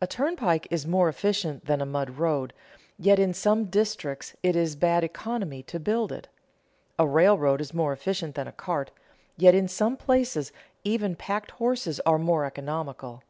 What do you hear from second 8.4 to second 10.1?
a cart, yet in some